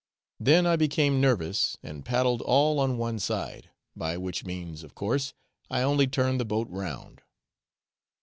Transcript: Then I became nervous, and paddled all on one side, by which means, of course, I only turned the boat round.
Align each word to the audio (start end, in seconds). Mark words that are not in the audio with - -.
Then 0.39 0.65
I 0.65 0.77
became 0.77 1.21
nervous, 1.21 1.77
and 1.83 2.03
paddled 2.03 2.41
all 2.41 2.79
on 2.79 2.97
one 2.97 3.19
side, 3.19 3.69
by 3.95 4.17
which 4.17 4.43
means, 4.43 4.81
of 4.81 4.95
course, 4.95 5.35
I 5.69 5.83
only 5.83 6.07
turned 6.07 6.39
the 6.39 6.43
boat 6.43 6.67
round. 6.71 7.21